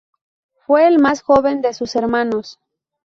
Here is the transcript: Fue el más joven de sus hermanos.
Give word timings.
Fue 0.65 0.87
el 0.87 0.97
más 0.97 1.21
joven 1.21 1.61
de 1.61 1.75
sus 1.75 1.95
hermanos. 1.95 2.59